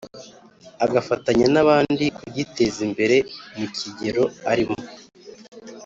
[0.85, 3.17] agafatanya n'abandi kugiteza imbere
[3.57, 4.77] mu kigero arimo